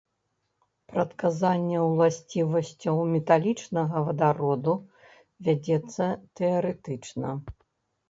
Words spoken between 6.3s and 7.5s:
тэарэтычна.